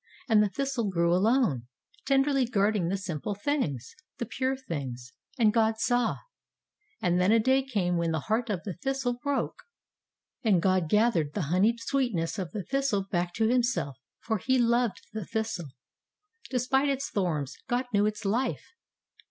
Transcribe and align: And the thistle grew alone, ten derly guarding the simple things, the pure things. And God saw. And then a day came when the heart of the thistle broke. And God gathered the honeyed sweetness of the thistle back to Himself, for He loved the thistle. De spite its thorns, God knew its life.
And 0.27 0.41
the 0.41 0.49
thistle 0.49 0.89
grew 0.89 1.13
alone, 1.13 1.67
ten 2.07 2.25
derly 2.25 2.49
guarding 2.51 2.87
the 2.87 2.97
simple 2.97 3.35
things, 3.35 3.93
the 4.17 4.25
pure 4.25 4.57
things. 4.57 5.13
And 5.37 5.53
God 5.53 5.77
saw. 5.79 6.17
And 7.03 7.21
then 7.21 7.31
a 7.31 7.37
day 7.39 7.61
came 7.61 7.97
when 7.97 8.09
the 8.11 8.21
heart 8.21 8.49
of 8.49 8.63
the 8.63 8.73
thistle 8.73 9.19
broke. 9.21 9.61
And 10.43 10.59
God 10.59 10.89
gathered 10.89 11.33
the 11.35 11.43
honeyed 11.53 11.79
sweetness 11.81 12.39
of 12.39 12.49
the 12.51 12.63
thistle 12.63 13.05
back 13.11 13.31
to 13.35 13.47
Himself, 13.49 13.95
for 14.17 14.39
He 14.39 14.57
loved 14.57 15.01
the 15.13 15.23
thistle. 15.27 15.69
De 16.49 16.57
spite 16.57 16.89
its 16.89 17.11
thorns, 17.11 17.55
God 17.67 17.85
knew 17.93 18.07
its 18.07 18.25
life. 18.25 18.71